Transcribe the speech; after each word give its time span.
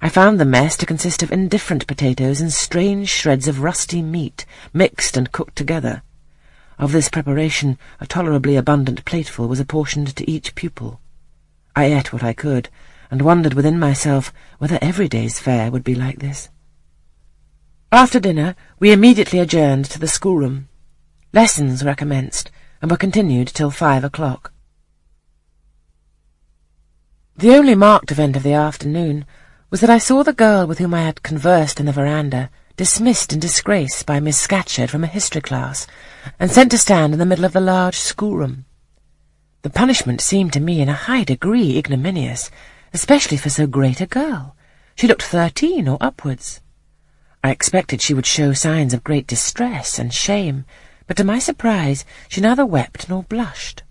I 0.00 0.08
found 0.08 0.38
the 0.38 0.44
mess 0.44 0.76
to 0.76 0.86
consist 0.86 1.24
of 1.24 1.32
indifferent 1.32 1.86
potatoes 1.88 2.40
and 2.40 2.52
strange 2.52 3.08
shreds 3.08 3.48
of 3.48 3.62
rusty 3.62 4.00
meat, 4.00 4.46
mixed 4.72 5.16
and 5.16 5.32
cooked 5.32 5.56
together. 5.56 6.02
Of 6.78 6.92
this 6.92 7.08
preparation, 7.08 7.78
a 8.00 8.06
tolerably 8.06 8.54
abundant 8.54 9.04
plateful 9.04 9.48
was 9.48 9.58
apportioned 9.58 10.14
to 10.14 10.30
each 10.30 10.54
pupil. 10.54 11.00
I 11.74 11.86
ate 11.86 12.12
what 12.12 12.22
I 12.22 12.32
could, 12.32 12.68
and 13.10 13.22
wondered 13.22 13.54
within 13.54 13.78
myself 13.78 14.32
whether 14.58 14.78
every 14.80 15.08
day's 15.08 15.40
fare 15.40 15.70
would 15.72 15.82
be 15.82 15.96
like 15.96 16.20
this. 16.20 16.48
After 17.90 18.20
dinner, 18.20 18.54
we 18.78 18.92
immediately 18.92 19.40
adjourned 19.40 19.86
to 19.86 19.98
the 19.98 20.06
schoolroom. 20.06 20.68
Lessons 21.32 21.82
were 21.82 21.96
commenced, 21.96 22.52
and 22.80 22.88
were 22.88 22.96
continued 22.96 23.48
till 23.48 23.72
five 23.72 24.04
o'clock. 24.04 24.52
The 27.36 27.54
only 27.54 27.74
marked 27.74 28.12
event 28.12 28.36
of 28.36 28.44
the 28.44 28.52
afternoon 28.52 29.24
was 29.70 29.80
that 29.82 29.90
I 29.90 29.98
saw 29.98 30.22
the 30.22 30.32
girl 30.32 30.66
with 30.66 30.78
whom 30.78 30.94
I 30.94 31.02
had 31.02 31.22
conversed 31.22 31.78
in 31.78 31.84
the 31.84 31.92
veranda 31.92 32.50
dismissed 32.78 33.34
in 33.34 33.38
disgrace 33.38 34.02
by 34.02 34.18
Miss 34.18 34.40
Scatcherd 34.40 34.88
from 34.88 35.04
a 35.04 35.08
history 35.08 35.42
class, 35.42 35.86
and 36.38 36.50
sent 36.50 36.70
to 36.70 36.78
stand 36.78 37.12
in 37.12 37.18
the 37.18 37.26
middle 37.26 37.44
of 37.44 37.52
the 37.52 37.60
large 37.60 37.98
schoolroom. 37.98 38.64
The 39.62 39.70
punishment 39.70 40.22
seemed 40.22 40.54
to 40.54 40.60
me 40.60 40.80
in 40.80 40.88
a 40.88 40.94
high 40.94 41.24
degree 41.24 41.76
ignominious, 41.76 42.50
especially 42.94 43.36
for 43.36 43.50
so 43.50 43.66
great 43.66 44.00
a 44.00 44.06
girl. 44.06 44.56
She 44.94 45.06
looked 45.06 45.24
thirteen 45.24 45.86
or 45.86 45.98
upwards. 46.00 46.62
I 47.44 47.50
expected 47.50 48.00
she 48.00 48.14
would 48.14 48.26
show 48.26 48.54
signs 48.54 48.94
of 48.94 49.04
great 49.04 49.26
distress 49.26 49.98
and 49.98 50.14
shame, 50.14 50.64
but 51.06 51.16
to 51.18 51.24
my 51.24 51.38
surprise 51.38 52.06
she 52.28 52.40
neither 52.40 52.64
wept 52.64 53.10
nor 53.10 53.24
blushed. 53.24 53.82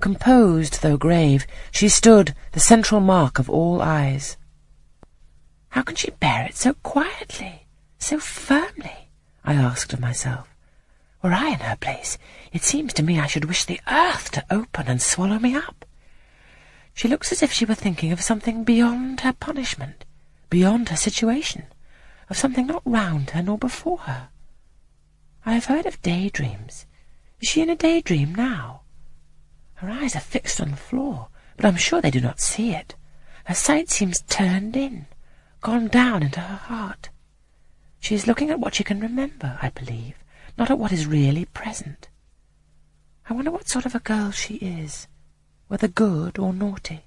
Composed, 0.00 0.82
though 0.82 0.98
grave, 0.98 1.46
she 1.70 1.88
stood, 1.88 2.34
the 2.50 2.60
central 2.60 3.00
mark 3.00 3.38
of 3.38 3.48
all 3.48 3.80
eyes. 3.80 4.36
How 5.72 5.80
can 5.80 5.96
she 5.96 6.10
bear 6.10 6.44
it 6.44 6.54
so 6.54 6.74
quietly, 6.74 7.66
so 7.98 8.18
firmly? 8.18 9.08
I 9.42 9.54
asked 9.54 9.94
of 9.94 10.00
myself. 10.00 10.54
Were 11.22 11.32
I 11.32 11.48
in 11.48 11.60
her 11.60 11.76
place, 11.76 12.18
it 12.52 12.62
seems 12.62 12.92
to 12.92 13.02
me 13.02 13.18
I 13.18 13.26
should 13.26 13.46
wish 13.46 13.64
the 13.64 13.80
earth 13.90 14.30
to 14.32 14.44
open 14.50 14.86
and 14.86 15.00
swallow 15.00 15.38
me 15.38 15.54
up. 15.54 15.86
She 16.92 17.08
looks 17.08 17.32
as 17.32 17.42
if 17.42 17.52
she 17.52 17.64
were 17.64 17.74
thinking 17.74 18.12
of 18.12 18.20
something 18.20 18.64
beyond 18.64 19.20
her 19.20 19.32
punishment, 19.32 20.04
beyond 20.50 20.90
her 20.90 20.96
situation, 20.96 21.64
of 22.28 22.36
something 22.36 22.66
not 22.66 22.82
round 22.84 23.30
her 23.30 23.42
nor 23.42 23.56
before 23.56 24.00
her. 24.00 24.28
I 25.46 25.54
have 25.54 25.64
heard 25.64 25.86
of 25.86 26.02
daydreams. 26.02 26.84
Is 27.40 27.48
she 27.48 27.62
in 27.62 27.70
a 27.70 27.76
daydream 27.76 28.34
now? 28.34 28.82
Her 29.76 29.88
eyes 29.88 30.14
are 30.14 30.20
fixed 30.20 30.60
on 30.60 30.70
the 30.72 30.76
floor, 30.76 31.28
but 31.56 31.64
I'm 31.64 31.76
sure 31.76 32.02
they 32.02 32.10
do 32.10 32.20
not 32.20 32.40
see 32.40 32.74
it. 32.74 32.94
Her 33.46 33.54
sight 33.54 33.88
seems 33.88 34.20
turned 34.28 34.76
in, 34.76 35.06
gone 35.62 35.86
down 35.86 36.22
into 36.22 36.40
her 36.40 36.56
heart. 36.56 37.08
She 38.00 38.14
is 38.14 38.26
looking 38.26 38.50
at 38.50 38.60
what 38.60 38.74
she 38.74 38.84
can 38.84 39.00
remember, 39.00 39.58
I 39.62 39.70
believe, 39.70 40.16
not 40.58 40.70
at 40.70 40.78
what 40.78 40.92
is 40.92 41.06
really 41.06 41.44
present. 41.46 42.08
I 43.30 43.32
wonder 43.32 43.52
what 43.52 43.68
sort 43.68 43.86
of 43.86 43.94
a 43.94 44.00
girl 44.00 44.32
she 44.32 44.56
is, 44.56 45.06
whether 45.68 45.88
good 45.88 46.38
or 46.38 46.52
naughty. 46.52 47.02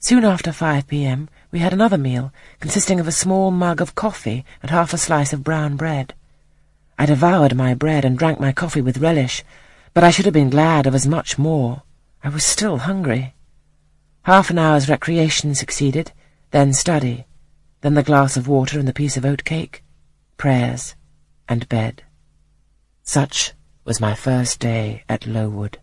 Soon 0.00 0.24
after 0.24 0.52
five 0.52 0.86
p.m. 0.88 1.28
we 1.50 1.60
had 1.60 1.72
another 1.72 1.98
meal, 1.98 2.32
consisting 2.60 2.98
of 3.00 3.08
a 3.08 3.12
small 3.12 3.50
mug 3.50 3.80
of 3.80 3.94
coffee 3.94 4.44
and 4.60 4.70
half 4.70 4.92
a 4.92 4.98
slice 4.98 5.32
of 5.32 5.44
brown 5.44 5.76
bread. 5.76 6.14
I 6.98 7.06
devoured 7.06 7.54
my 7.54 7.74
bread 7.74 8.04
and 8.04 8.18
drank 8.18 8.40
my 8.40 8.52
coffee 8.52 8.82
with 8.82 8.98
relish, 8.98 9.44
but 9.94 10.02
I 10.02 10.10
should 10.10 10.24
have 10.24 10.34
been 10.34 10.50
glad 10.50 10.86
of 10.86 10.94
as 10.94 11.06
much 11.06 11.38
more. 11.38 11.82
I 12.24 12.28
was 12.28 12.44
still 12.44 12.78
hungry. 12.78 13.34
Half 14.28 14.50
an 14.50 14.58
hour's 14.58 14.90
recreation 14.90 15.54
succeeded, 15.54 16.12
then 16.50 16.74
study, 16.74 17.24
then 17.80 17.94
the 17.94 18.02
glass 18.02 18.36
of 18.36 18.46
water 18.46 18.78
and 18.78 18.86
the 18.86 18.92
piece 18.92 19.16
of 19.16 19.24
oat 19.24 19.42
cake, 19.42 19.82
prayers, 20.36 20.94
and 21.48 21.66
bed. 21.70 22.02
Such 23.02 23.54
was 23.86 24.02
my 24.02 24.12
first 24.14 24.60
day 24.60 25.02
at 25.08 25.26
Lowood. 25.26 25.78